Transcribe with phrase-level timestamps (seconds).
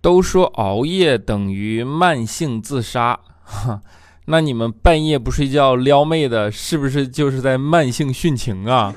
[0.00, 3.80] 都说熬夜等于慢性自杀，哈，
[4.26, 8.94] 那你们半夜不睡觉撩妹的，是不是就是在慢性殉情啊？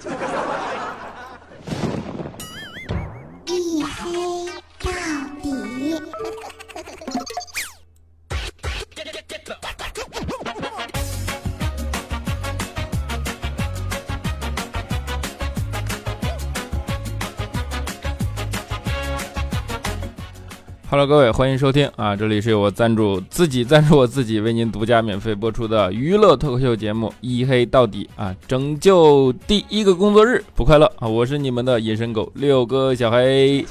[21.05, 22.15] 各位，欢迎收听啊！
[22.15, 28.33] 这里是由我赞助自己赞助我自己为您独家免费播出的娱乐脱口秀节目《一黑到底》啊！
[28.47, 31.07] 拯救第一个工作日不快乐啊！
[31.07, 33.65] 我是你们的隐身狗六哥小黑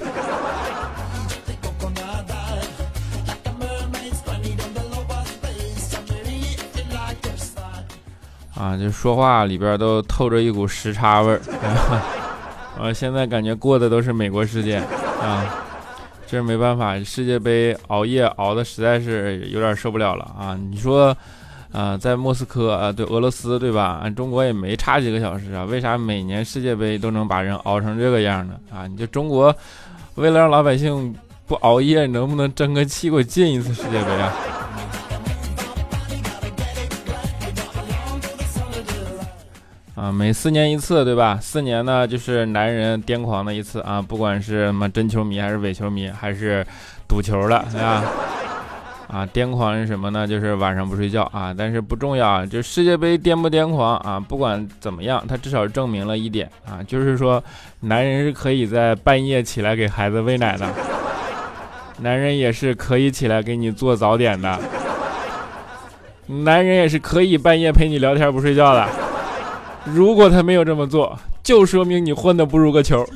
[8.54, 8.76] 啊！
[8.76, 11.40] 这说话里边都透着一股时差味儿
[12.78, 12.92] 啊！
[12.92, 14.82] 现在感觉过的都是美国时间
[15.22, 15.64] 啊！
[16.32, 20.58] 这是没办法，世界杯熬夜熬的实在是有点受不了了啊！
[20.70, 21.14] 你说，
[21.70, 24.10] 啊，在莫斯科啊，对俄罗斯对吧？
[24.16, 28.54] 中国也没差几个小时啊，为啥每年世界杯都能把人熬成这个样呢？
[28.72, 29.54] 啊，你就中国，
[30.14, 31.14] 为了让老百姓
[31.46, 34.32] 不熬夜，能不能争个气给我进一次世界杯啊？
[40.02, 41.38] 啊，每四年一次，对吧？
[41.40, 44.02] 四年呢，就是男人癫狂的一次啊！
[44.02, 46.66] 不管是什么真球迷，还是伪球迷，还是
[47.06, 48.02] 赌球的，对吧？
[49.06, 50.26] 啊，癫狂是什么呢？
[50.26, 51.54] 就是晚上不睡觉啊！
[51.56, 54.18] 但是不重要啊，就世界杯癫不癫狂啊？
[54.18, 57.40] 不管怎么样，它至少证明了一点啊，就是说，
[57.78, 60.66] 男人是可以在半夜起来给孩子喂奶的，
[62.00, 64.58] 男人也是可以起来给你做早点的，
[66.26, 68.84] 男人也是可以半夜陪你聊天不睡觉的。
[69.84, 73.06] 如果他没有这么做，就说明你混的不如个球。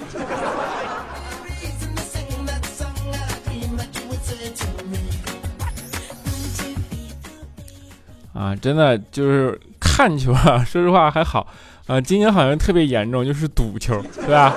[8.32, 11.46] 啊，真的就是看球啊， 说实话还好
[11.86, 11.98] 啊。
[12.00, 14.54] 今年好像特别严重，就是赌球，对吧？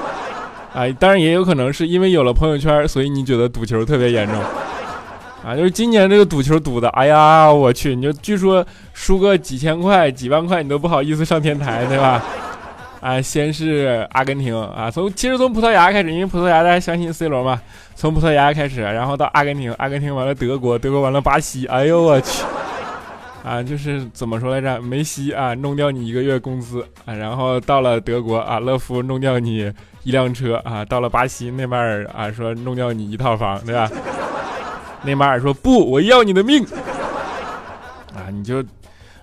[0.73, 4.35] 啊，当然也有可能是因为有了朋友圈，所以你觉得赌球特别严重。
[5.43, 7.95] 啊，就是今年这个赌球赌的，哎呀，我去！
[7.95, 12.21] 你就据说输个几千块、几万块，你都不好意思上天台，对吧？
[12.99, 17.61] 啊，先是阿根廷啊，从其实从葡萄牙开始，因为葡萄牙大家相信 C 罗嘛，
[17.95, 22.43] 从葡萄牙开始，然后到阿根廷，阿根廷完了德国，德国完了巴西，哎呦我去！
[23.41, 24.81] 啊，就是怎么说来着？
[24.81, 29.71] 梅西啊，弄掉你一个月工资啊，然后到了德国啊，勒夫弄掉你
[30.03, 33.89] 一辆车啊，到了巴西那边啊，说弄掉你一套房，对吧？
[35.03, 36.63] 内马尔说：“不，我要你的命！”
[38.15, 38.63] 啊，你就，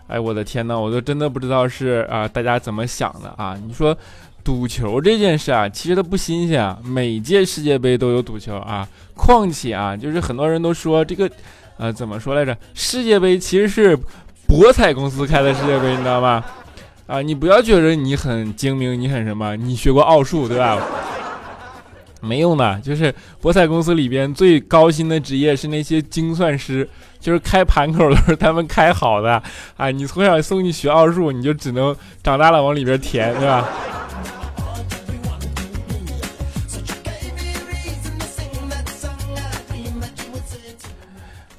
[0.06, 3.56] 哎，我的天呐，我都真的不知道是啊，大家怎么想的啊？
[3.66, 3.96] 你说
[4.44, 8.88] 赌球这件事啊，其实它不新鲜啊，每届世界杯都有赌球啊。
[9.14, 11.28] 况且啊，就是很多人都说这个，
[11.78, 12.56] 呃，怎么说来着？
[12.74, 13.98] 世界杯其实是
[14.46, 16.44] 博彩公司开的世界杯，你知道吗？
[17.06, 19.56] 啊，你不要觉得你很精明，你很什么？
[19.56, 20.78] 你学过奥数对吧？
[22.26, 26.88] 没用的，就是博彩公司里边最高薪的职业是那些精算师，
[27.20, 29.42] 就是开盘口都是他们开好的
[29.76, 29.90] 啊！
[29.90, 33.68] 你从小送你学奥数，你就只能长大了往里边填，对吧？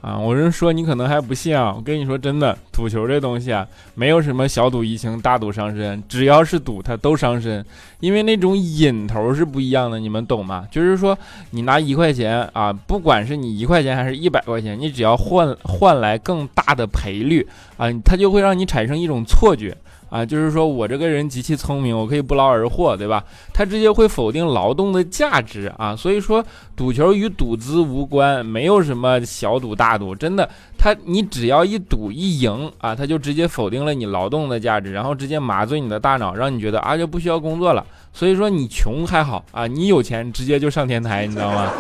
[0.08, 1.74] 啊，我是说你可能还不信啊！
[1.76, 7.66] 我跟你说真的，赌球这东西啊，没有什么小赌怡情，大赌伤身，只要是赌，它都伤身，
[8.00, 10.66] 因为那种瘾头是不一样的，你们懂吗？
[10.72, 11.18] 就是说，
[11.50, 17.46] 你拿一块钱啊，不管是你一块钱还是一百块钱，你只要换换来更大的赔率
[17.76, 19.76] 啊，它就会让你产生一种错觉。
[20.10, 23.24] 啊，就是说我这个人极其聪明，我可以不劳而获，对吧？
[23.54, 26.44] 他直接会否定劳动的价值啊，所以说
[26.76, 37.86] 赌球与赌资无关，没有什么小赌大赌，真的，他你只要一赌一赢啊，他就直接否定了你劳动的价值，然后直接麻醉你的大脑，让你觉得啊就不需要工作了。
[38.14, 41.72] 所以说你穷还好啊，你有钱直接就上天台，你知道吗？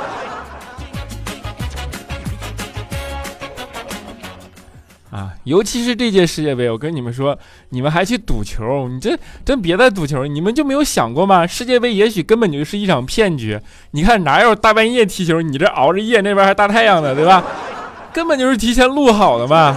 [5.18, 7.36] 啊，尤其是这届世界杯，我跟你们说，
[7.70, 11.48] 你们还去赌球，你这真别再赌球，你们就没有想过吗？
[11.48, 13.60] 世界杯也许根本就是一场骗局。
[13.92, 15.42] 你看哪有大半夜踢球？
[15.42, 17.44] 你这熬着夜，那边还大太阳的，对吧？
[18.14, 19.76] 根本就是提前录好的嘛。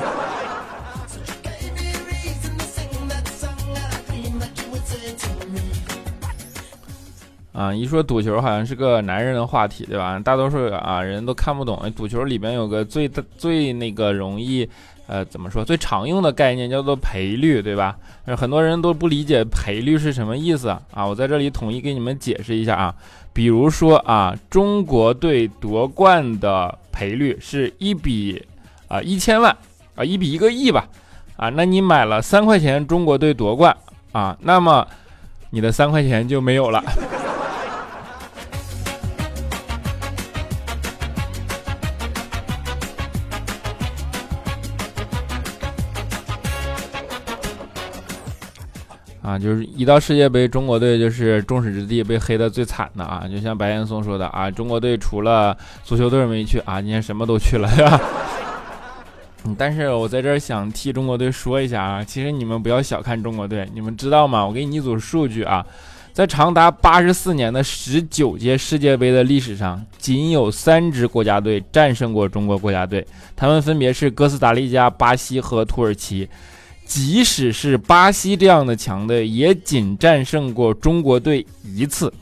[7.53, 10.19] 啊，一说赌球好像是个男人的话题，对吧？
[10.19, 11.91] 大多数啊人都看不懂。
[11.97, 13.09] 赌球里边有个最
[13.39, 14.69] 最那个容易。
[15.11, 15.65] 呃，怎么说？
[15.65, 17.97] 最常用的概念叫做赔率，对吧？
[18.39, 21.05] 很多人都不理解赔率是什么意思啊！
[21.05, 22.95] 我在这里统一给你们解释一下啊。
[23.33, 28.41] 比如说啊，中国队夺冠的赔率是一比
[28.87, 29.57] 啊一千万
[29.97, 30.87] 啊一比一个亿吧
[31.37, 33.77] 啊，那你买了三块钱中国队夺冠
[34.13, 34.87] 啊，那么
[35.51, 36.81] 你的三块钱就没有了。
[49.41, 53.27] 就是一到世界杯，中国队就是众矢之的，被黑的最惨的啊！
[53.27, 58.01] 就像白岩松说的啊，中国队除了足球队没去啊，今天什么都去了，是吧？
[59.57, 64.47] 但是我在这儿想替中国队说一下啊，其实你们不要小看中国队，你们知道吗？
[64.47, 65.65] 我给你一组数据啊，
[66.13, 76.29] 在长达八十四年的十九届世界杯的历史上，仅有三支国家队战胜过中国国家队，他们分别是哥斯达黎加、巴西和土耳其。
[76.91, 82.13] 即使是巴西这样的强队，也仅战胜过中国队一次，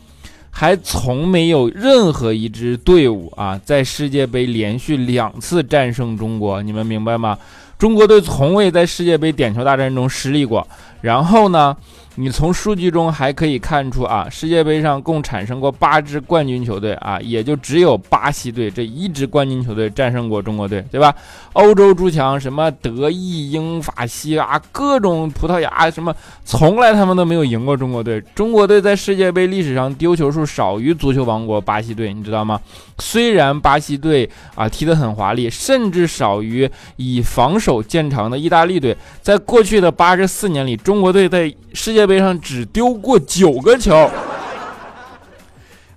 [0.50, 6.62] 还从没有任何一支队伍啊在世界杯连续两次战胜中国。
[6.62, 7.38] 你们明白吗？
[7.78, 10.68] 中国队从未在世界杯点球大战中失利过。
[11.00, 11.74] 然后呢？
[12.20, 21.14] 你从数据中还可以看出啊，世界杯上共产生过八支冠军球队啊，也就只有巴西队这一支冠军球队战胜过中国队，对吧？
[21.52, 26.12] 欧洲诸强什么德意英法西啊，各种葡萄牙什么，
[26.44, 28.20] 从来他们都没有赢过中国队。
[28.34, 32.60] 中国队在世界杯历史上丢球数少于足球王国巴西队，你知道吗？
[32.98, 44.10] 虽然巴西队啊踢得很华丽，甚至少于以防守见长的意大利队，在过去的八十四年里，中国队在世界杯上只丢过九个球，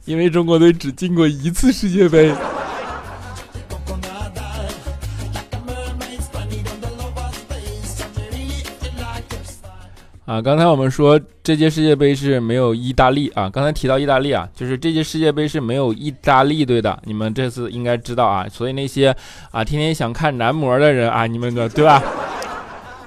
[0.03, 2.33] 因为中国队只进过一次世界杯。
[10.25, 19.13] 啊，刚才我们说这届世界杯是没有意大利啊，刚才提到意大利啊，就是这届世界杯是没有意大利队的，你们这次应该知道啊，所以那些
[19.51, 22.01] 啊天天想看男模的人啊，你们的对吧？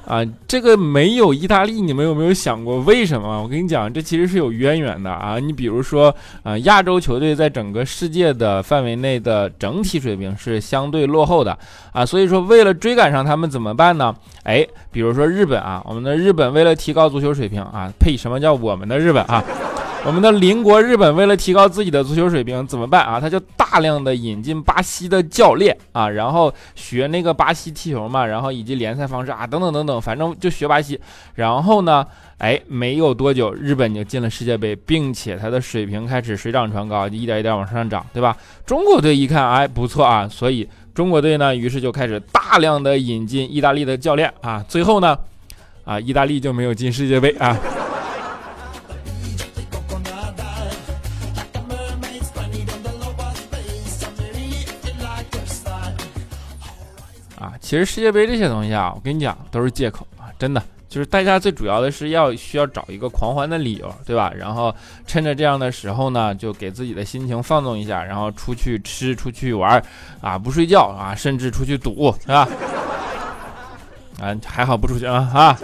[0.06, 3.43] 啊，这个没有意大利，你们有没有想过为什么？
[3.43, 5.39] 我跟你讲，这其实是有渊源的啊。
[5.39, 11.56] 你比如说，啊，亚洲球队在整个世界的范围内的整体水平是相对落后的
[11.93, 14.15] 啊，所以说为了追赶上他们怎么办呢？
[14.43, 19.43] 哎，比如说日本啊，我们的日本为了提高足球水平啊，呸，什么叫我们的日本啊？
[20.06, 23.19] 我们的邻国日本为了提高自己的足球水平怎么办啊？
[23.19, 31.01] 他就大量的引进巴西的教练啊，然后学那个巴西踢球嘛，然后以及联赛方式啊，等等等等，反正就学巴西。
[31.37, 32.06] 然后呢，
[32.37, 38.37] 哎，没有多久，日本就进了世界杯，并且他的水平开始水涨船高，就一点一点往上涨，对吧？
[38.67, 45.19] 中国队一看，哎，不错啊，所以中国队呢，于是就开始大量的引进意大利的教练啊，最后呢，
[45.85, 47.59] 啊，意大利就没有进世界杯啊。
[57.65, 64.31] 其实世界杯这些东西啊，我跟你讲都是借口啊，真的就是大家最主要的是要需要找一个狂欢的理由，对吧？
[64.37, 64.73] 然后
[65.07, 69.83] 趁着这样的时候呢，就给自己的心情放纵一下，然后出去吃、出去玩
[70.21, 72.47] 啊，不睡觉啊，甚至出去赌，是吧？
[74.21, 75.59] 啊，还好不出去啊啊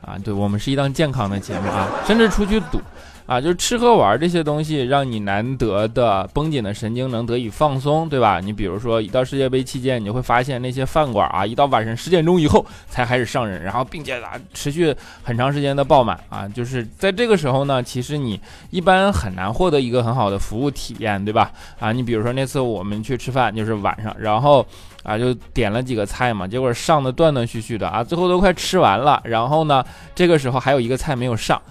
[0.00, 0.16] 啊！
[0.24, 2.80] 对我们是一档健康的节目啊，甚至出去赌。
[3.30, 8.40] 啊，就是吃喝玩这些东西，让你难得的绷紧的神经能得以放松，对吧？
[8.40, 21.52] 你比如说，一到世界杯期间，你就会发现那些饭馆啊，一到晚上十点钟以后才开始上人，然后并且啊持续很长时间的爆满啊，就是在这个时候呢，其实你一般很难获得一个很好的服务体验，对吧？
[21.78, 24.66] 啊，你比如说那次我们去吃饭，就是晚上，然后
[25.04, 29.84] 啊就点了几个菜嘛，结果上的断断续续的啊，最后都快吃完了，然后呢，
[30.16, 31.62] 这个时候还有一个菜没有上。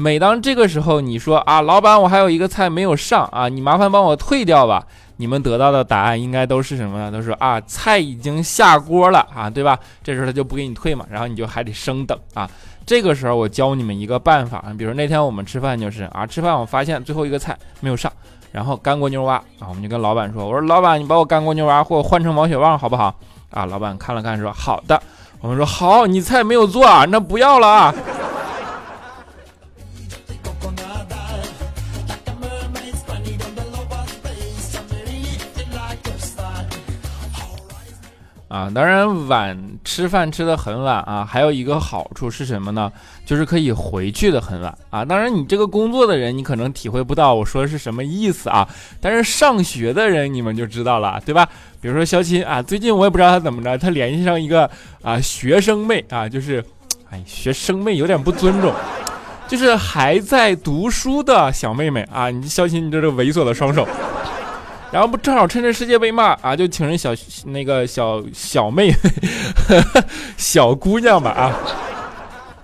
[0.00, 4.82] 每当这个时候，你说啊，老板，我还有一个菜没有上啊，你麻烦帮我退掉吧。
[5.18, 7.12] 你们得到的答案应该都是什么呢？
[7.12, 9.78] 都是啊，菜已经下锅了啊，对吧？
[10.02, 12.48] 这时候他就不给你退嘛，然后你就还得生等啊。
[12.86, 18.10] 这个时候我教你们一个办法，比如那天我们吃饭就是啊，吃饭我发现最后一个菜没有上，
[18.52, 23.14] 然后干锅牛蛙啊，我们就跟老板说，我说老板，你把我干锅牛蛙或换成毛血旺好不好？
[23.50, 24.98] 啊，老板看了看说好的。
[25.42, 27.94] 我们说好，你菜没有做啊，那不要了啊。
[38.50, 42.90] 啊，当然晚吃饭吃的很晚啊，还有一个好处是什么呢？
[43.24, 45.04] 就是可以回去的很晚啊。
[45.04, 48.68] 当然，你这个工作的人，你可能体会不到我说的是什么意思啊。
[49.00, 51.48] 但是上学的人，你们就知道了，对吧？
[51.80, 54.68] 比如说肖钦啊，最近我也不知道他怎么着，他联系上一个
[55.00, 56.64] 啊学生妹啊，就是，
[57.08, 58.74] 哎，学生妹有点不尊重，
[59.46, 62.28] 就是还在读书的小妹妹啊。
[62.30, 63.86] 你肖钦，你这个猥琐的双手。
[64.92, 67.10] 然后不正好趁着世界杯嘛啊，就请人小
[67.46, 68.92] 那个小小妹
[70.36, 71.56] 小姑娘吧啊。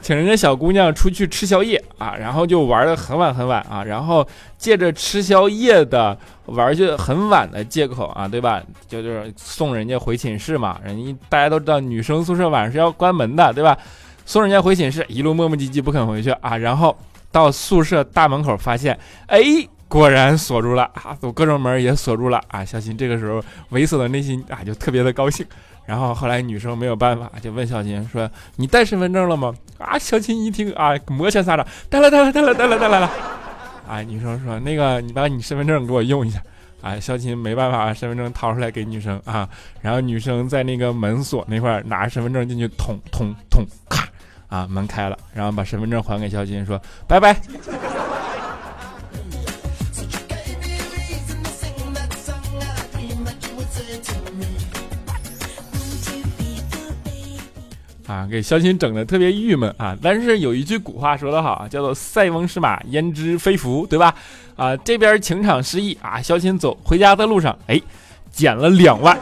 [0.02, 4.25] 请人家小姑娘出去吃宵夜啊，然后就玩的很晚很晚啊，然后
[4.56, 8.62] 借着吃宵夜的玩就很晚的借口啊，对吧？
[8.87, 13.76] 就就是送人家回寝室嘛，人家大家都知道女生宿舍晚上是要关门的，对吧？
[14.25, 16.97] 送人家回寝室，一路磨磨唧唧不肯回去啊，然后
[17.33, 19.42] 到宿舍大门口发现，哎，
[19.88, 22.64] 果然锁住了啊，走各种门也锁住了啊。
[22.64, 23.40] 小新这个时候
[23.71, 25.47] 猥琐的内心啊就特别的高兴。
[25.85, 33.09] 然后后来女生没有办法，就问小琴说：“你带 身份证了吗？”啊，小琴一听啊，摩拳擦掌，带了带了带了带了带来了。
[33.88, 36.43] 啊，女生说：“那个，你把你身份证给我用一下。”
[36.83, 39.49] 啊，小琴没办法，身份证掏出来给女生啊。
[39.81, 44.09] 然后女生在那个门锁那块拿着身份证进去，捅捅捅，咔，
[44.49, 47.37] 啊，门开了，然后把身份证还给小琴，说：“拜拜。”
[58.07, 59.97] 啊，给肖钦整的特别郁闷啊！
[60.01, 64.15] 但是有一句古话说得好啊，叫做“塞翁失马，焉知非福”，对吧？
[64.55, 67.81] 啊，这边情场失意啊，肖钦走回家的路上，哎，
[68.31, 69.19] 捡了两万，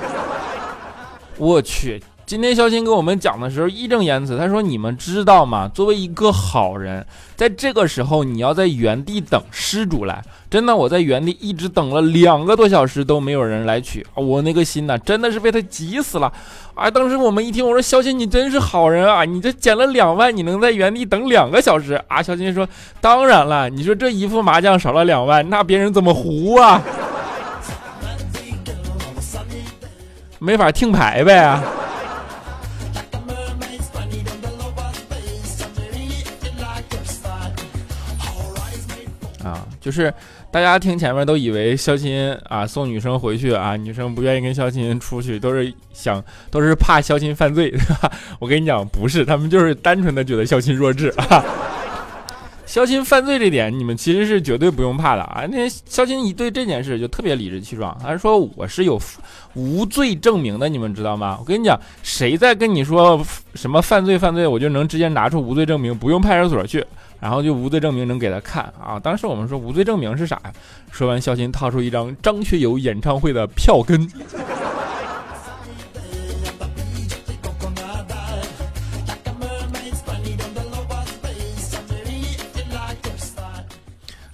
[1.39, 2.03] 我去！
[2.27, 5.71] 今天肖鑫跟我们讲的时候义正言辞，他说：“你们知道吗？
[5.75, 7.05] 作为一个好人，
[7.37, 10.23] 在这个时候你要在原地等失主来。
[10.51, 16.33] 真的，我在原地一直等了两个多小时都没有人来取，我那个心呐，真的是被他急死了。
[16.75, 16.91] 啊！
[16.91, 19.27] 当时我们一听，我说肖鑫，你真是好人啊！
[19.27, 22.23] 你这捡了两万，你能在原地等两个小时啊？
[22.23, 22.67] 肖鑫说：
[23.03, 26.81] 当然了，你说这一副麻将少了两万，那别人怎么胡啊？
[30.41, 31.61] 没法听牌呗！”
[39.85, 40.11] 就是
[40.51, 47.71] 大家听前面都以为肖钦啊送女生回去啊，女生不愿意跟肖钦出去，都是想都是怕肖钦犯罪。
[48.41, 51.45] 我跟你讲，不是，他们就是单纯的觉得肖钦弱智啊。
[52.65, 55.45] 肖钦犯罪这点，你们其实是绝对不用怕的啊。
[55.51, 58.99] 那肖钦一对这件事就特别理直气壮，他说我是有
[59.53, 61.37] 无罪证明的，你们知道吗？
[61.39, 63.23] 我跟你讲，谁在跟你说
[63.55, 66.83] 什么犯罪犯罪，我就能直接拿出无罪证明，不用派出所去。
[67.21, 68.99] 然后就无罪证明能给他看啊！
[68.99, 70.53] 当时我们说无罪证明是啥呀？
[70.93, 74.07] 说完，肖鑫掏出一张张学友演唱会的票根。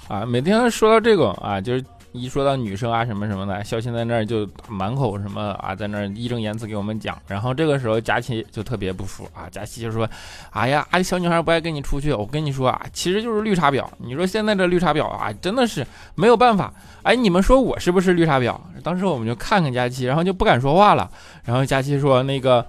[0.08, 1.84] 啊，每天说到这个啊，就是。
[2.12, 7.17] 一说到女生啊什么什么的，肖鑫在那儿就满口什么啊，在那儿义正言辞给我们讲。
[7.29, 10.09] 然后这个时候佳琪就特别不服啊，佳琪就说
[10.50, 13.85] ：“哎呀，啊小女孩不爱跟你出去，我跟你说啊，其实就是绿茶婊。
[13.99, 15.87] 你说现在这绿茶婊啊，真的是
[16.17, 16.73] 没有办法。
[17.02, 18.57] 哎，你们说我是不是绿茶婊？
[18.83, 21.09] 当时我们就看看佳琪，然后就不敢说话了。
[21.45, 22.67] 然后佳琪说：那个，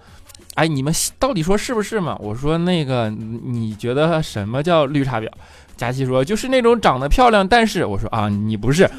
[0.54, 2.16] 哎，你们到底说是不是嘛？
[2.20, 5.30] 我说那个，你觉得什么叫绿茶婊？
[5.78, 8.90] 佳琪说：就是那种长得漂亮，但是我说啊，你不是。”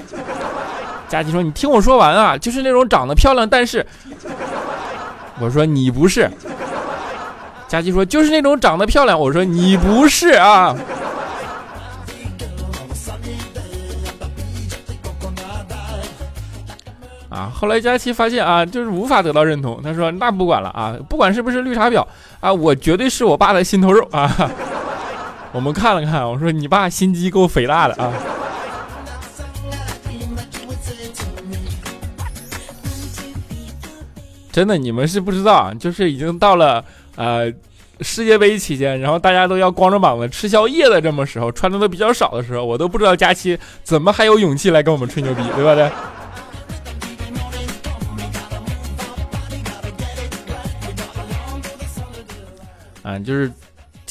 [1.08, 3.86] 佳琪说：“你听我说完啊，就是那种长得漂亮，但是……
[5.38, 6.26] 我说你不是。”
[7.68, 10.74] 佳琪说：“就是那种长得漂亮。”我说你不是啊。
[17.28, 17.52] 啊！
[17.54, 19.82] 后来佳琪发现啊，就是无法得到认同。
[19.82, 22.02] 他说：“那不管了啊，不管是不是绿茶婊
[22.40, 24.50] 啊，我绝对是我爸的心头肉啊。”
[25.52, 28.12] 我们看了看，我说：“你爸心机够肥大的啊。”
[34.50, 36.84] 真的，你们是不知道，就是已经到了
[37.16, 37.52] 呃
[38.00, 45.74] 世界杯期间，然后大家都要光着膀子吃宵夜的这么时候，穿的都比较少的时候，我都不知道佳期怎么还有勇气来跟我们吹牛逼，对吧？
[45.74, 45.90] 对。
[53.04, 53.50] 嗯，就是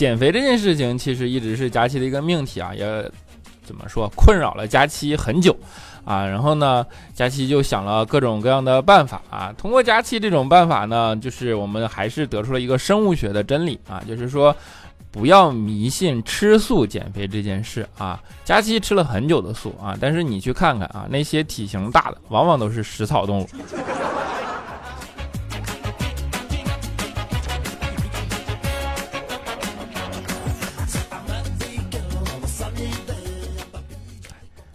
[0.01, 2.84] 减肥这件事情，其实一直是佳期的一个命题啊，也
[3.63, 5.55] 怎么说，困扰了佳期很久。
[6.03, 9.53] 啊，然后呢，佳期就想了各种各样的办法啊。
[9.55, 14.55] 通过佳期这种办法呢，就是我们还是得出了一个生物学的真理啊，就是说，
[15.12, 18.20] 不要迷信吃素减肥这件事啊。
[18.43, 23.48] 佳期吃了很久的素啊，但是你去看看啊，那些体型大的，往往都是食草动物。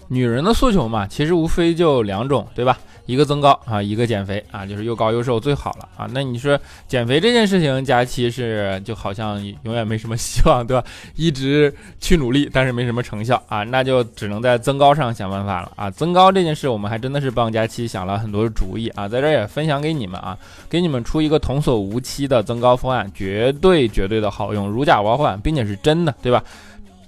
[0.08, 2.78] 女人的诉求嘛，其实无非就两种，对吧？
[3.06, 6.08] 一个增高啊，一个减肥啊，就是又高又瘦最好了啊。
[6.12, 6.58] 那你说
[6.88, 10.84] 减肥这件事情，佳期是就好像永远没什么希望，对吧？
[11.14, 15.88] 一直去努力，但是没什么成效啊，那就只能在增高上想办法了啊。
[15.88, 20.36] 增高这件事，我们还真的是帮佳期想了很多主意啊，在这也分享给你们啊，
[20.68, 26.42] 给你们出一个童叟无欺的增高方案，绝对绝对的好用，如假包换，并且是真的，对吧？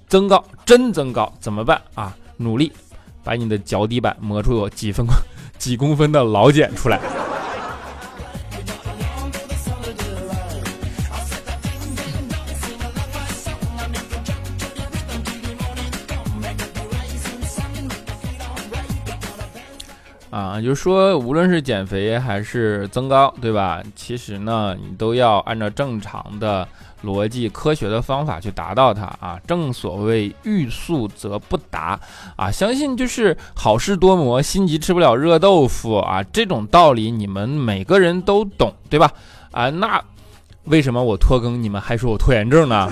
[0.06, 2.16] 增高真增高怎么办啊？
[2.40, 2.70] 努力
[3.22, 5.06] 把你的脚底板磨出有几分。
[5.58, 7.00] 几公分的老茧出来
[20.30, 20.60] 啊！
[20.60, 23.82] 就是说，无论是减肥还是增高，对吧？
[23.94, 26.66] 其实呢，你都要按照正常的。
[27.04, 31.96] 逻辑科学的方法去达到它啊，正所谓欲速则不达
[32.34, 39.12] 啊，相信就是好事多磨，心急吃不了热豆腐啊，这种道理你们每个人都懂，对吧？
[39.52, 40.02] 啊，那
[40.64, 42.90] 为什么我拖更你们还说我拖延症呢？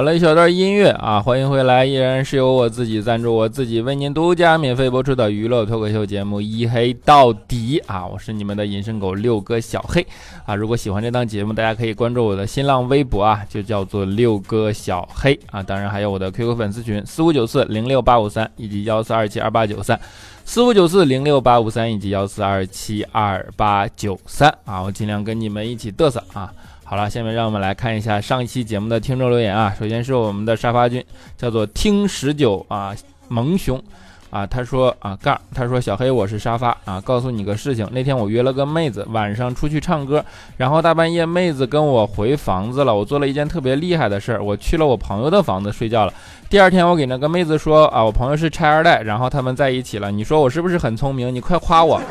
[0.00, 10.06] 好了一小段音乐啊，欢迎回来，依然是由我自己赞助，我自己为您独家免费播出的娱乐脱口秀节目《一黑到底》啊，我是你们的隐身狗六哥小黑
[10.46, 10.54] 啊。
[10.54, 15.62] 如果喜欢这档节目，大家可以关注我的新浪微博啊，就叫做六哥小黑啊。
[15.62, 20.00] 当然还有我的 QQ 粉丝群四五九四零六八五三以及幺四二七二八九三
[20.46, 26.50] 四五九四零六八五三以及幺四二七二八九三啊，我尽量跟你们一起嘚瑟啊。
[26.90, 29.72] 好了，下面让我们来看一下上一期节目的听众留言啊。
[29.78, 31.00] 首先是我们的沙发君，
[31.36, 32.92] 叫做听十九啊
[33.28, 33.80] 萌熊
[34.28, 40.24] 啊，他说啊杠，他说小黑我是沙发啊，告诉你个事情，那天我约了个妹子晚上出去唱歌，
[40.56, 46.12] 然后大半夜妹子跟我回房子了，我做了一件特别厉害的事儿，我去了我朋友的房子睡觉了。
[46.48, 50.10] 第二天我给那个妹子说啊，我朋友是拆二代，然后他们在一起了。
[50.10, 51.32] 你说我是不是很聪明？
[51.32, 52.02] 你快夸我。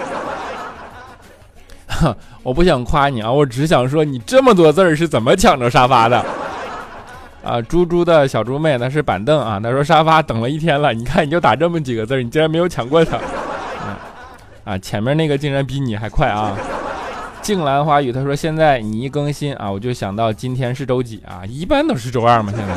[2.43, 6.23] 我不想夸你啊，我只想说你这么多字儿是怎么抢着沙发的？
[7.43, 13.17] 啊，猪猪的小猪妹那是板凳啊，他说沙发等了一天了，你看你就打这么几个字儿，你竟然没有抢过他。
[14.65, 16.55] 啊，前面那个竟然比你还快啊！
[17.41, 21.41] 静兰花语他说现在你一更新啊，我就想到今天是周几啊？
[21.47, 22.73] 一般都是周二嘛，现在。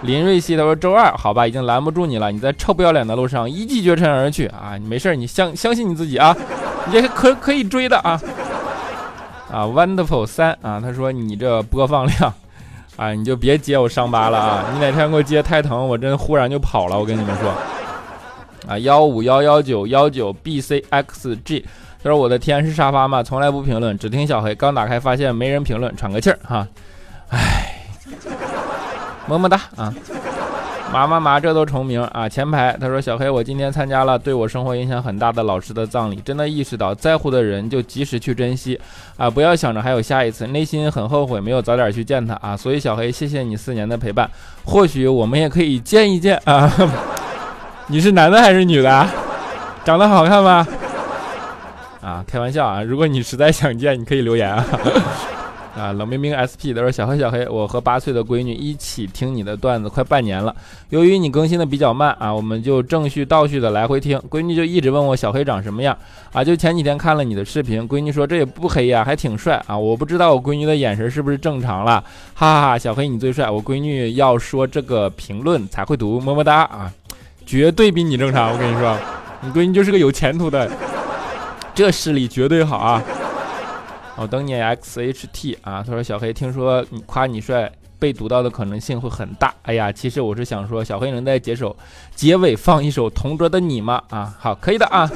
[0.00, 4.76] 林瑞希他说周二好吧，已经拦不住你了，你在臭不要脸的路上一骑绝尘而去啊！
[4.80, 6.34] 你没事你相相信你自己啊。
[6.90, 8.20] 也可可以追的啊
[9.50, 12.32] 啊，Wonderful 三啊，他说你这播放量
[12.96, 14.64] 啊，你就别接我伤疤了啊！
[14.72, 16.98] 你哪天给我接太疼，我真忽然就跑了。
[16.98, 17.52] 我跟你们说
[18.68, 21.64] 啊，幺五幺幺九幺九 bcxg，
[22.02, 23.22] 他说我的天是沙发吗？
[23.22, 24.54] 从来不评论，只听小黑。
[24.54, 26.66] 刚打开发现没人评论，喘个气儿哈。
[27.30, 27.84] 唉，
[29.26, 29.92] 么么哒啊。
[30.94, 32.28] 麻麻麻，这都重名啊！
[32.28, 38.78] 前排他说：“小黑，我今天参加了对我生活影响很大的老师的葬礼，真的意识到在乎的人就及时去珍惜
[39.16, 42.56] 啊，不要想着还有下一次，内心很后悔没有早点去见他啊。
[42.56, 44.30] 所以小黑，谢谢你四年的陪伴，
[44.64, 46.72] 或许我们也可以见一见啊。
[47.88, 49.06] 你是男的还是女的？
[49.84, 50.64] 长得好看吗？
[52.00, 52.80] 啊，开玩笑啊！
[52.80, 54.64] 如果你实在想见，你可以留言啊。”
[55.76, 60.54] 啊，冷冰冰 SP 他说：“小黑小黑，我和八岁的闺女一起听你的段子快半年了。
[60.90, 64.16] 由于你更新的比较慢啊，我们就正序倒序的来回听。
[64.30, 65.96] 闺女就一直问我小黑长什么样
[66.32, 66.44] 啊？
[66.44, 69.76] 就前几天看了你的视频，闺女说这也不黑呀，还挺帅啊。
[69.76, 72.02] 我不知道我闺女的眼神是不是正常了，
[72.34, 72.78] 哈哈哈！
[72.78, 76.92] 小黑你最帅，我闺女要说这个评论才会读，么么哒啊，
[77.44, 78.52] 绝对比你正常。
[78.52, 78.96] 我跟你说，
[79.40, 80.70] 你闺女就是个有前途的，
[81.74, 83.02] 这视力绝对好啊。”
[84.16, 89.52] 我等你 XHT 啊，他说小黑听说你夸你帅，被读到的可能性会很大。
[89.62, 91.76] 哎呀，其实我是想说，小黑能在结首
[92.14, 94.00] 结尾放一首同桌的你吗？
[94.10, 95.10] 啊，好，可以的啊。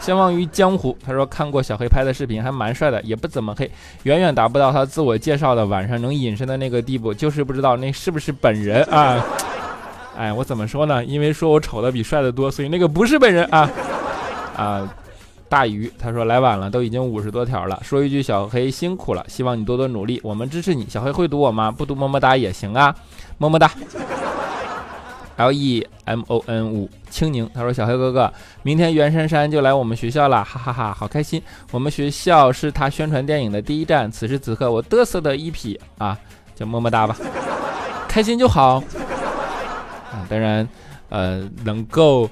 [0.00, 3.70] 相忘于江湖，他说看过小黑拍的视频，还蛮帅的，也不怎么黑，
[4.02, 9.24] 远远达不到他自我介绍的晚上能隐身的那个地步，就是不知道那是不是本人啊？
[10.16, 11.04] 哎，我怎么说呢？
[11.04, 13.70] 因为说我丑的比帅的多，所以那个不是本人啊
[14.56, 14.94] 啊。
[15.50, 17.80] 大鱼他说来晚了，都已经五十多条了。
[17.82, 20.86] 说一句小黑辛苦了，希望你多多努力，我们支持你。
[20.88, 21.72] 小黑会读我吗？
[21.72, 22.94] 不读么么哒也行啊，
[23.36, 23.68] 么么哒。
[25.34, 28.32] L E M O N 五青柠，他说小黑哥哥，
[28.62, 31.42] 明天袁姗姗就来我们学校了，哈哈哈，好开心！
[31.72, 36.16] 我们学校是他宣传电影的第一站，此时此刻我嘚瑟的一匹啊，
[36.54, 37.16] 就么么哒吧，
[38.06, 38.76] 开心就好。
[40.12, 40.68] 啊，当然，
[41.08, 42.30] 呃，能够。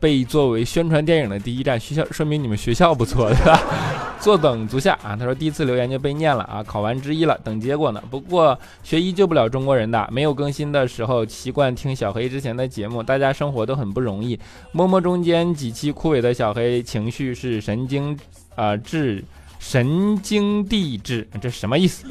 [0.00, 3.60] 被作为宣传电影的第一站，学校说明你们学校不错，对吧？
[4.20, 5.14] 坐等足下啊！
[5.16, 8.02] 他说第一次留言就被念了啊，考完之一了，等结果呢。
[8.10, 14.38] 不过学医救不了中国人的，没有更新的时候习惯听小黑之前的节目，大家生活都很不容易。
[14.72, 18.18] 摸摸中间几期枯萎的小黑情绪是神经
[18.56, 19.24] 啊质
[19.60, 22.04] 神经递质，这什么意思？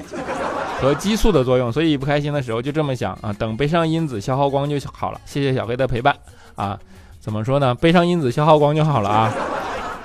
[0.80, 5.20] 和激素的作用，所以不开心的时候就这么想啊，等悲伤因子消耗光就好了。
[5.26, 6.16] 谢谢小黑的陪伴
[6.56, 6.80] 啊。
[7.20, 7.76] 怎么说呢？
[7.76, 9.34] 悲伤因子消耗光就好了啊！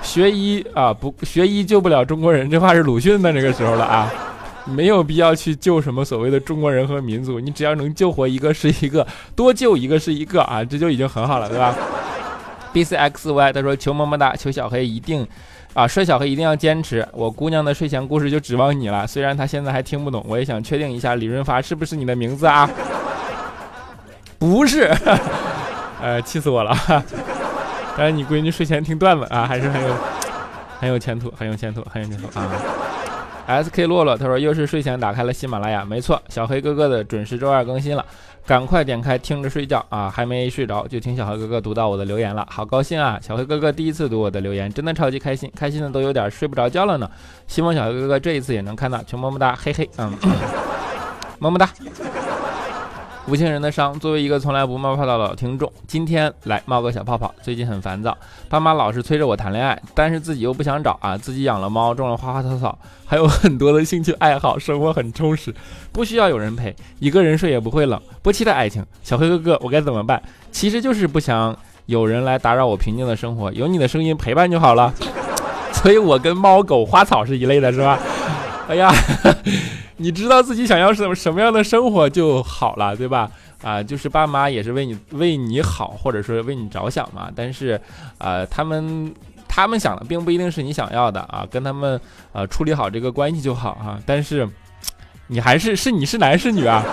[0.03, 4.13] 学医啊，不学医救不了中国人，这话是鲁迅的那个时候了啊！
[4.65, 11.75] 没有必要去救什么所谓的中国人和民族，你只要能救活一个是一个，多救一个是一个啊，这就已经很好了，对吧
[12.73, 15.27] ？B C X Y 他说求么么哒，求小黑一定
[15.75, 19.07] 啊，帅小黑一定要坚持，我姑娘的睡前故事就指望你了。
[19.07, 22.69] 虽然她现在还听不懂，我也想确定一下，李润发是不是你的名字啊？
[24.39, 24.91] 不是。
[26.03, 26.77] 呃，气死我了！
[27.97, 29.95] 但是你闺女睡前听段子啊，还是很有
[30.81, 32.51] 很有前途，很有前途，很有前途啊
[33.47, 38.05] ！S K 洛洛他说又是睡前打开了喜马拉雅，没错，小黑哥哥的准时周二更新了，
[38.47, 40.11] 赶快点开听着睡觉啊！
[40.11, 43.19] 还没睡着就听小黑哥哥读到我的留言了，好高兴啊！
[43.21, 47.09] 小黑哥哥第一次读我的留言，真的超级开心，开心的都有点睡不着觉了呢。
[47.47, 50.13] 希望小黑哥哥这一次也能看到，求么么哒，嘿嘿，嗯，
[51.39, 51.69] 么么哒。
[53.29, 57.33] 无情人的伤，作为一个从来不冒泡的老听众，今天来冒个小泡泡。
[57.41, 58.17] 最近很烦躁，
[58.49, 61.17] 爸妈老是催着我谈恋爱，但是自己又不想找啊。
[61.17, 65.55] 自己养了猫，种了花花草草，还有很多的兴趣爱好，生活很充实，
[65.93, 68.85] 不需要有人陪，一个人睡也不会冷，不期待爱情。
[69.05, 70.21] 小黑哥哥，我该怎么办？
[70.51, 71.57] 其实就是不想
[71.87, 74.93] 有人来打扰我平静的生活，有你的声音陪伴就好了。
[75.73, 78.01] 所以我跟猫狗花草是一类的，是吧？
[78.69, 78.93] 哎呀。
[80.03, 83.31] 你知道自己想要什么什么样的生活就好了，对吧？
[83.63, 87.31] 啊，就是爸妈也是为你为你好，或者说为你着想嘛。
[87.35, 87.81] 但是，
[88.19, 89.15] 呃，他们
[89.47, 91.47] 他们想的并不一定是你想要的啊。
[91.49, 92.01] 跟他们
[92.33, 93.99] 呃处理好这个关系就好哈。
[94.05, 94.49] 但是，
[95.29, 96.85] 你还是是你是男是女啊？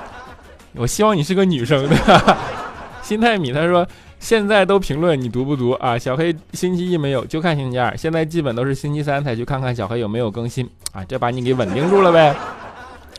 [0.74, 2.36] 我希望你是个女生的。
[3.02, 3.86] 心态米他说。
[4.20, 5.96] 现在都评论你读不读啊？
[5.98, 7.96] 小黑星期一没有，就看星期二。
[7.96, 12.34] 现在基本都是星期三才去看看小黑有没有更新啊，这把你给稳定住了呗。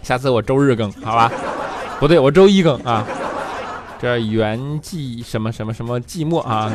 [0.04, 1.32] 下次我周日更，好吧？
[2.00, 3.06] 不对，我周一更啊。
[4.02, 6.72] 这圆寂什么什么什么寂寞啊？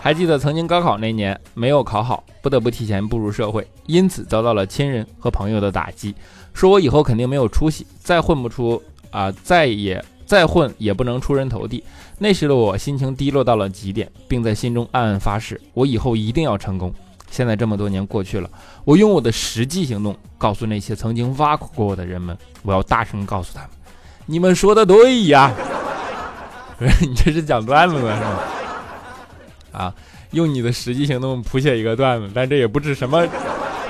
[0.00, 6.14] 还记得曾经高考那年没有考好，不得不提前步入社会，因此遭到了亲人和朋友的打击，
[6.54, 10.02] 说我以后肯定没有出息，再混不出啊，再也。
[10.28, 11.82] 再混也不能出人头地。
[12.18, 16.92] 那时的我心情低落到了极点，并在心中暗暗发誓：我以后一定要成功。
[17.30, 18.50] 现在这么多年过去了，
[18.84, 23.70] 我用我的实际行动告诉那些曾经挖苦过我的人们，我要大声告诉他们：
[24.26, 25.50] 你们说的对呀！
[27.00, 28.14] 你这是讲段子吗？
[28.14, 28.38] 是吗？
[29.72, 29.94] 啊，
[30.32, 33.26] 用你的实际行动谱写一个段子，但这也不是什么，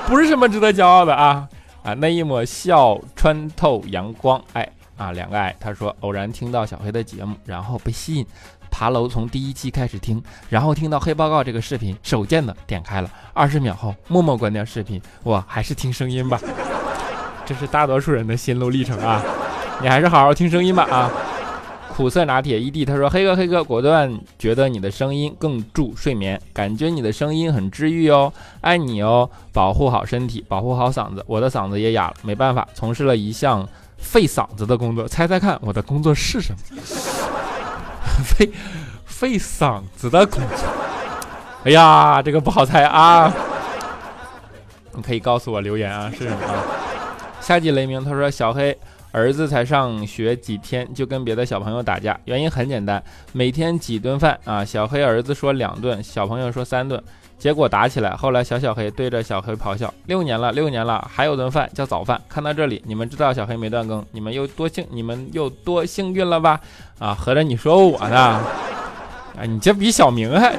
[0.07, 1.49] 不是什么值得骄傲的啊
[1.83, 1.93] 啊！
[1.95, 4.69] 那一抹笑穿透阳光，哎。
[4.99, 8.25] 啊，两个爱，他说偶然听到小黑的节目，然后被吸引，
[8.69, 16.37] 爬楼从第一期开始听，然后听到黑报告这个视频，手贱的点开了，二十秒后默默关掉视频，我还是听声音吧，
[17.47, 19.23] 这是大多数人的心路历程啊，
[19.81, 21.09] 你还是好好听声音吧啊。
[21.95, 28.31] 苦涩拿铁 ED 他说黑哥黑哥果断觉得你的声音更助睡眠，感觉你的声音很治愈哦，
[28.61, 33.67] 爱你哦，保护好身体，保护好嗓子，我的嗓子也哑了，没办法，从事了一项。
[33.99, 36.59] 费嗓子的工作，猜猜看我的工作是什么？
[38.23, 38.51] 费
[39.05, 40.67] 费嗓子的工作。
[41.65, 43.31] 哎呀，这个不好猜啊！
[44.93, 46.37] 你可以告诉我留言啊，是什么？
[47.41, 48.77] 夏季雷鸣他说：“小黑
[49.11, 53.01] 儿子才上学几天，就跟别的小朋友打架，原因很简单，
[53.33, 54.63] 每天几顿饭啊？
[54.63, 57.01] 小黑儿子说两顿，小朋友说三顿。”
[57.39, 66.59] 结果打起来，后来小小黑对着小黑咆哮：“六年了，六年了，还有顿饭叫早饭。”看到这里，你们知道小黑没断更，你们又多幸，你们又多幸运了吧？
[66.99, 68.17] 啊，合着你说我呢？
[68.17, 70.53] 啊，你这比小明还！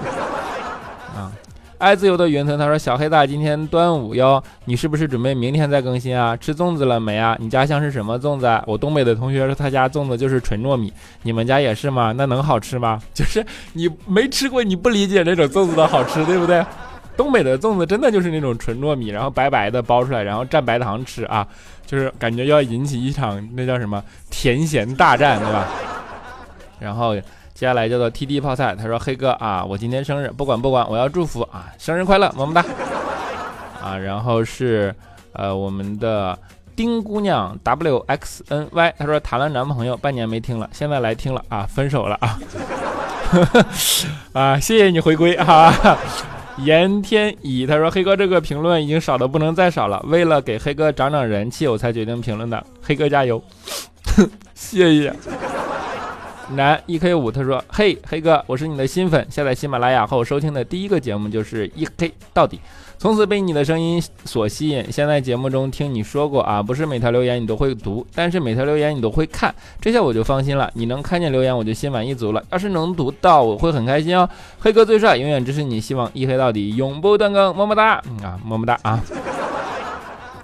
[1.80, 6.36] 爱自由的云层他说：“小黑大，今天端午哟，你是不是准备明天再更新啊？
[6.36, 7.34] 吃粽子了没啊？
[7.40, 8.62] 你家乡是什么粽子？
[8.66, 12.12] 我东北的同学说他家粽子就是纯糯米，你们家也是吗？
[12.14, 13.00] 那能好吃吗？
[13.14, 16.62] 就是你没吃过，你不理解那种粽子的好吃，对不对？
[17.16, 21.48] 东北的粽子真的就是那种纯糯米，然后白白的包出来，然后蘸白糖吃啊，
[21.86, 25.66] 就是感觉要引起一场那叫什么甜咸大战，对吧？
[26.78, 27.16] 然后。
[27.60, 32.64] 接下来叫做 T D 泡菜，他说黑哥啊，我今天生日，不管不管，我要祝福啊，生日快乐，么么哒。
[33.84, 34.94] 啊，然后是
[35.34, 36.38] 呃我们的
[36.74, 42.38] 丁姑娘 W X N Y，她说谈了男朋友半年没听了，现在来听了啊，分手了啊。
[44.32, 45.98] 啊，谢谢你回归哈。
[46.64, 52.64] 严天乙他说：“黑哥这个评论已经少的不能再少了，为了给黑哥涨涨人气，我才决定评论的。
[52.80, 53.42] 黑哥加油，
[54.54, 55.14] 谢谢。”
[56.50, 62.60] 男 E K 五他说：“嘿，黑哥，我是你的新粉，下载喜马拉雅后收听的第一个节目就是 E K 到底。”
[62.98, 64.92] 从此被你的声音所吸引。
[64.92, 70.70] 现在节目中听你说过啊，不是每条留言你都会读，但是每条留言你都会看，这下我就放心了。
[70.74, 72.44] 你能看见留言，我就心满意足了。
[72.50, 74.28] 要是能读到，我会很开心哦。
[74.58, 79.00] 黑哥最帅，永远支持你，希望一黑到底，永不断更，么么哒啊，么么哒啊，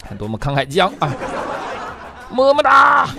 [0.08, 1.14] 看 多么慷慨激昂啊，
[2.30, 3.14] 么么哒啊。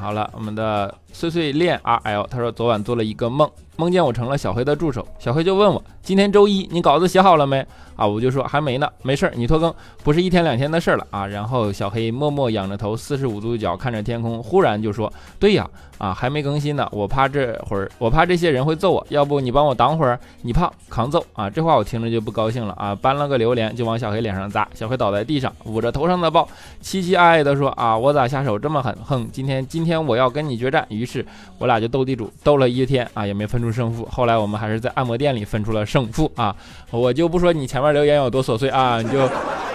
[0.00, 3.48] 好了，我们的碎碎恋 R L 他说昨晚做了一个梦。
[3.76, 11.26] 梦见我成了小黑的助手，小黑就问我：“今天周一，你稿子写好了没？”啊，我就说还没呢，没事儿，你拖更不是一天两天的事儿了啊。
[11.26, 26.46] 然后小黑默默仰着头，四十五度角看着天空，忽然就说：“对呀，啊还没更新呢，我怕这会儿，我怕这些人会揍我，要不你帮我挡会儿，你怕扛揍啊？”这话我听着就不高兴了啊，搬了个榴莲就往小黑脸上砸，小黑倒在地上，捂着头上的包，
[26.82, 28.94] 凄凄哀哀的说：“啊，我咋下手这么狠？
[29.02, 31.24] 哼，今天今天我要跟你决战。”是
[31.58, 34.06] 我俩就斗地主，斗了一天啊，也没分出胜负。
[34.10, 36.54] 后来我们还是在按摩店里分出了胜负啊，
[36.90, 39.28] 我就不说你前面留言有多琐碎啊，你就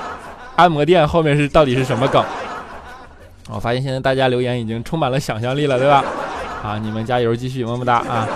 [0.55, 2.23] 按摩店后面是到底是什么梗？
[3.49, 6.03] 我发现现在大家留言已经充满了想象力了，对吧？
[6.63, 8.27] 啊，你们加油继续，么么哒啊！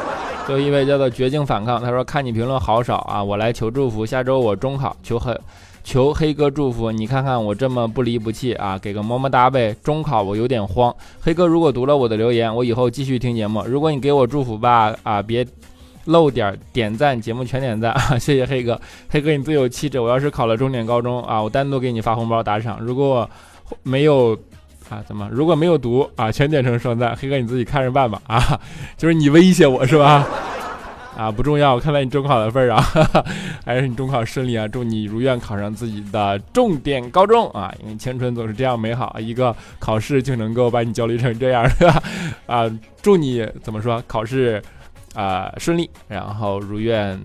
[0.46, 5.38] 最后一位叫做绝境反抗，他说看你评论好少啊，我来求祝福，下周我中考，求黑
[5.84, 9.76] 求黑哥祝福，你看看我这么不离不弃啊，给个么么哒呗！
[9.84, 13.64] 中考我有点慌，黑哥如果读了我的留言，我以后继续听节目。
[13.66, 15.46] 如果你给我祝福吧，啊别。
[16.06, 18.18] 漏点点赞，节目全点赞啊！
[18.18, 20.00] 谢谢黑哥，黑哥你最有气质。
[20.00, 22.80] 我要是考了重点高中啊，我单独给你发红包打赏。
[22.82, 23.30] 如果
[23.84, 24.36] 没有
[24.90, 25.30] 啊，怎么？
[25.32, 27.16] 如果没有读啊，全点成双赞。
[27.16, 28.60] 黑哥你自己看着办吧啊！
[28.98, 30.28] 就是你威胁我是吧？
[31.18, 32.82] 啊，不重要，我看在你中考的份上，
[33.66, 34.68] 还是你中考顺利啊！
[34.68, 37.74] 祝你如愿考上自己的重点高中啊！
[37.82, 42.04] 因为青春总是这样美好，一个考试就能够把你焦虑成这样，对吧？
[42.48, 44.02] 啊，祝你怎么说？
[44.08, 44.62] 考试。
[45.14, 47.20] 啊，顺利，然后如愿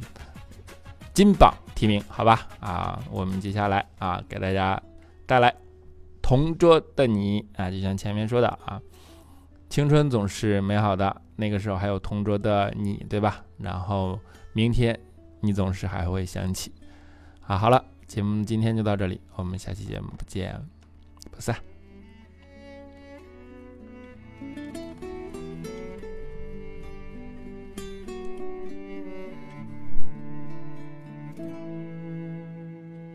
[1.14, 2.48] 金榜题名，好吧？
[2.58, 4.82] 啊，我们接下来啊，给大家
[5.24, 5.54] 带来
[6.20, 8.80] 同桌的你啊，就像前面说的啊，
[9.70, 13.44] 青春总是美好的，那个时候还有同桌的你，对吧？
[13.58, 14.18] 然后
[14.52, 14.98] 明天
[15.40, 16.72] 你总是还会想起。
[17.42, 20.60] 啊，好了，节目今天就到这里，我们下期节目不见
[21.30, 21.56] 不散。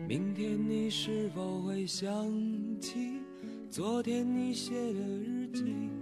[0.08, 2.10] 明天你是否会想
[2.78, 3.20] 起
[3.70, 6.01] 昨天你写的日记？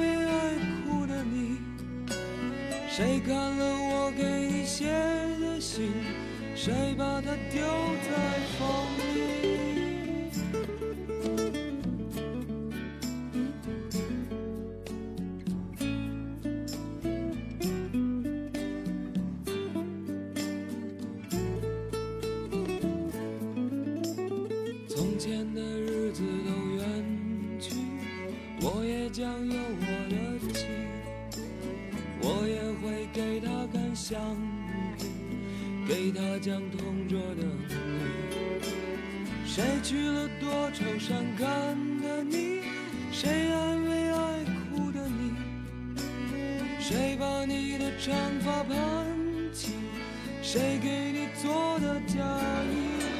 [2.93, 4.85] 谁看了我给你写
[5.39, 5.93] 的信？
[6.53, 7.61] 谁把它丢
[8.03, 8.11] 在
[8.59, 8.67] 风
[9.15, 9.40] 里？
[36.41, 37.75] 将同桌的你。
[39.45, 41.47] 谁娶了多愁善感
[42.01, 42.61] 的你？
[43.11, 45.33] 谁安慰爱哭的你？
[46.79, 49.05] 谁把你的长发盘
[49.53, 49.73] 起？
[50.41, 52.15] 谁给你做的嫁
[52.63, 53.10] 衣？